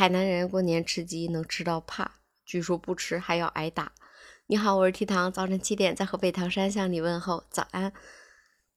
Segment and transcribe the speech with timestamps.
[0.00, 2.12] 海南人过年吃鸡能吃到怕，
[2.46, 3.92] 据说不吃还要挨打。
[4.46, 7.92] 你好，我是 T 糖，早晨七点在河北唐山向你问候早安。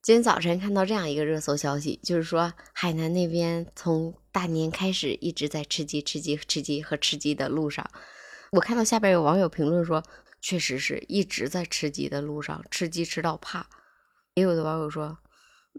[0.01, 7.89] 今天早晨看到这样一个热搜消息，就是说海南那边从大年开始一直在吃鸡、吃鸡、吃鸡和吃鸡的路上。
[8.51, 10.03] 我看到下边有网友评论说，
[10.41, 13.65] 确实是一直在吃鸡的路上，吃鸡吃到怕。
[14.33, 15.17] 也有的网友说，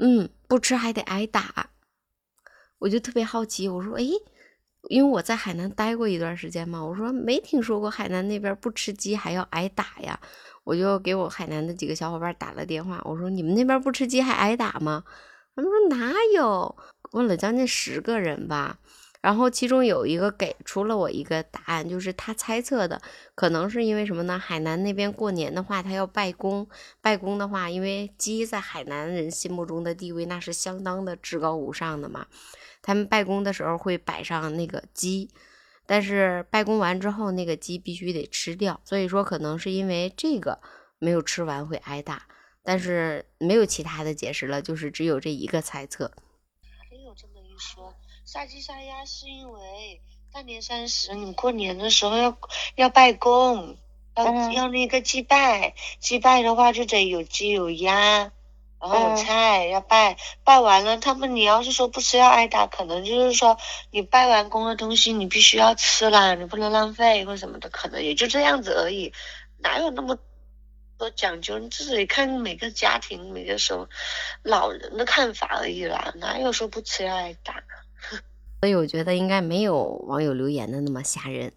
[0.00, 1.68] 嗯，不吃还得挨打。
[2.78, 4.10] 我就特别好奇，我说，诶，
[4.88, 10.18] 因为我在海南待过一段时间嘛，我说没听说过海南那边不吃鸡还要挨打呀。
[10.64, 15.04] 我就给我海南的几个小伙伴打了电话，我说你们那边不吃鸡还挨打吗？
[15.54, 16.76] 他们说哪有？
[17.12, 18.78] 问了将近十个人吧。
[19.24, 23.00] 然后其中有一个给出了我一个答案，就是他猜测的，
[23.34, 24.38] 可能是因为什么呢？
[24.38, 26.68] 海南那边过年的话，他要拜公，
[27.00, 32.26] 拜公的话，因为鸡在海南人心目中的地位那是相当的至高无上的嘛。
[32.82, 35.30] 他们拜公的时候会摆上那个鸡，
[35.86, 40.60] 但是拜公完之后，那个鸡必须得吃掉，所以说可能是因为这个
[40.98, 42.26] 没有吃完会挨打，
[42.62, 46.12] 但是没有其他的解释了，就是只有这一个猜测。
[46.90, 47.94] 还有这么一说。
[48.24, 50.00] 杀鸡杀鸭是因为
[50.32, 52.38] 大年三十你过年的时候要
[52.74, 53.76] 要拜公，
[54.16, 58.32] 要要那个祭拜，祭拜的话就得有鸡有鸭，
[58.80, 63.58] 然后有菜要拜，拜完了他们你要是说不吃要挨打，可能就是说
[63.90, 69.12] 你拜完公的东西你必须要吃啦，你不能浪费或什么的，可能也就这样子而已，
[69.58, 70.18] 哪有那么
[70.96, 71.58] 多讲究？
[71.58, 73.86] 你自己看每个家庭每个时候
[74.42, 77.62] 老人的看法而已啦，哪有说不吃要挨打？
[78.64, 81.52] 所以我觉得应该没有网友留言的那么吓人，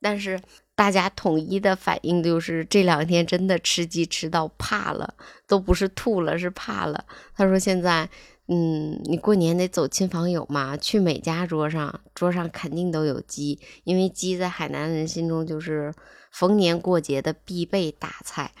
[0.00, 0.40] 但是
[0.76, 5.14] 大家统一的反应就是这两天真的吃鸡吃到怕了，
[5.48, 7.04] 都不是吐了，是怕了。
[7.34, 8.08] 他说现在，
[8.46, 15.92] 嗯，你过年得走亲访友嘛，去每家桌上，桌上肯定都有鸡，因为鸡在海南人心中就是
[16.30, 18.52] 逢年过节的必备大菜。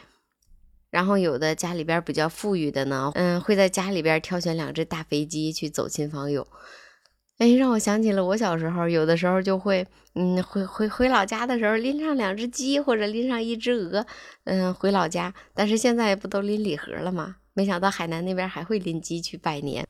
[0.90, 6.44] 然后有的家里边比较富裕的呢，嗯，会在家里边挑选两只大肥鸡去走亲访友。
[7.38, 14.06] 哎，让我想起了我小时候，有的时候就会，嗯，回回回老家的时候拎上两只鸡或者拎上一只鹅，
[14.44, 15.34] 嗯，回老家。
[15.52, 17.36] 但是现在不都拎礼盒了吗？
[17.52, 19.86] 没想到海南那边还会拎鸡去拜年。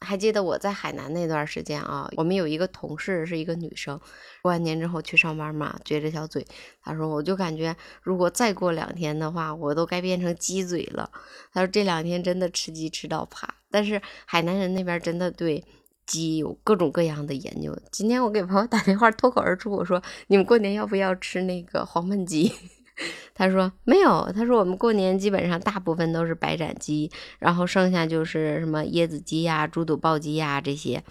[0.00, 4.00] 还记得我在海南那段时间啊，我们有一个同事是一个女生，
[4.40, 6.46] 过完年之后去上班嘛，撅着小嘴，
[6.82, 11.10] 她说我就感觉如果再过两天的话，我都该变成鸡嘴了。
[11.52, 15.62] 她说这两天真的吃鸡吃到怕，但是海南人那边真的对。
[16.06, 17.76] 鸡有各种各样的研究。
[17.90, 22.52] 今天我给朋友打电话，脱口而出我说：“你们过年要不要吃那个黄焖鸡？”
[23.34, 31.02] 他说：“没有。”他说：“我们过年基本上大部分都是白斩鸡，然后剩下就是什么椰子鸡呀、猪肚爆鸡呀这些。”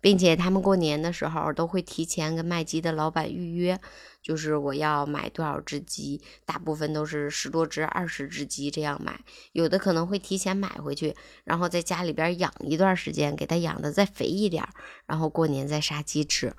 [0.00, 3.80] 并且他们过年的时候都会提前跟卖鸡的老板预约，
[4.22, 9.20] 就是我要买多少只鸡，大部分都是十多只、二十只鸡这样买，
[9.52, 11.14] 有的可能会提前买回去，
[11.44, 14.66] 然后在家里边养一段时间，给它养的再肥一点，
[15.06, 16.54] 然后过年再杀鸡吃。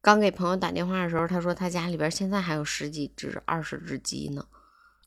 [0.00, 4.46] 刚给朋友打电话的时候，他说他家里边现在还有十几只、二十只鸡呢。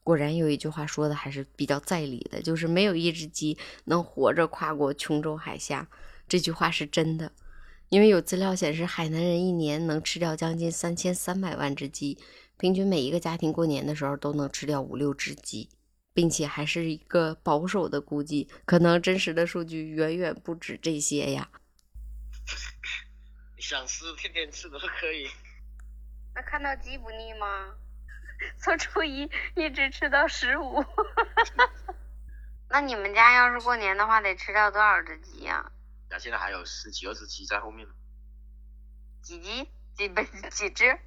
[0.04, 5.88] 果然有一句话说的还是比较在理的，就是没有一只鸡能活着跨过琼州海峡。
[6.30, 7.34] 这句话是真的，
[7.90, 12.20] 因为有资料显示，海南人一年能吃掉将近三千三百万只鸡，
[12.58, 15.70] 平均每一个家庭过年的时候都能吃掉五六只鸡，
[16.14, 21.50] 并且还是一个保守的估计，可能真实的数据远远不止这些呀。
[23.58, 25.28] 想吃天天吃都可以。
[26.36, 27.74] 那看到鸡不腻吗？
[28.58, 30.86] 从初一一直吃到十五。
[32.70, 35.72] 那你们家要是过年的话，得吃掉多少只鸡呀？
[36.10, 37.88] 那现在还有十几二十鸡在后面
[39.22, 39.70] 几鸡？
[39.96, 40.98] 几百几只？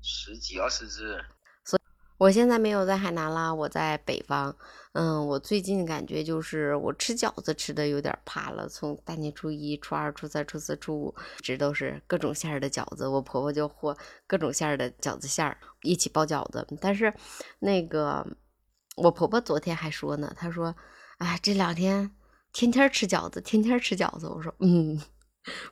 [0.00, 1.22] 十几二十只。
[1.64, 1.82] 所以，
[2.16, 4.56] 我现在没有在海南啦，我在北方。
[4.92, 8.68] 嗯，我最近感觉就是我吃饺子吃的有点怕了。
[8.68, 13.06] 从大年初一、初二、初三、初四、初五，一直都是各种馅儿的饺子。
[13.06, 16.66] 我婆婆就和各种馅儿的饺子馅儿一起包饺子。
[16.80, 17.12] 但是，
[17.58, 18.26] 那个
[18.96, 20.74] 我婆婆昨天还说呢，她说
[21.18, 22.14] ：“哎，这两天。”
[22.52, 24.28] 天天吃饺子，天天吃饺子。
[24.28, 25.00] 我说，嗯，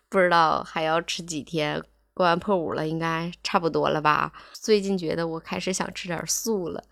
[0.08, 1.82] 不知道还要吃几天。
[2.12, 4.32] 过完破五了，应该差不多了吧？
[4.52, 6.84] 最近觉得我开始想吃点素了。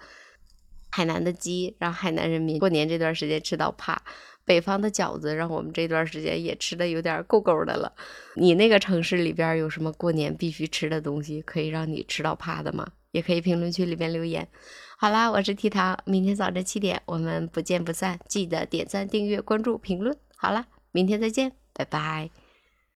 [0.90, 4.00] 海南的鸡让海南人民过年这段时间吃到怕，
[4.46, 7.92] 北方的饺子让我们这段时间也吃的有点够够的了。
[8.36, 12.86] 你那个城市里边有什么过年必须吃的东西，可以让你吃到怕的吗？
[13.10, 14.48] 也可以评论区里面留言。
[14.96, 20.16] 好啦，我是 T 糖，明天早晨七点我们不见不散，记得点赞、订阅、关注、评论。
[20.36, 22.47] 好啦，明天再见，拜拜。